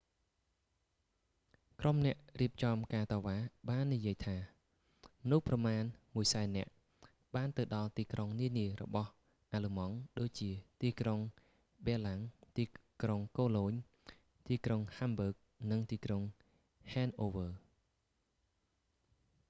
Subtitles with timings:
[1.81, 3.37] ក្រុមអ្នករៀបចំការតវ៉ា
[3.69, 4.37] បាននិយាយថា
[5.21, 5.83] មនុស្សប្រមាណ
[6.19, 6.71] 100,000 នាក់
[7.35, 9.09] បានទៅដល់ទីក្រុងនានារបស់
[9.53, 10.51] អាល្លឺម៉ង់ ដូចជា
[10.83, 11.19] ទីក្រុង
[11.85, 12.19] ប៊ែរឡាំង
[12.57, 12.65] ទី
[13.01, 13.73] ក្រុងកូឡូញ
[14.49, 15.33] ទីក្រុងហាំប៊ើក
[15.71, 16.21] និងទីក្រុង
[16.91, 17.47] ហែនអូវើ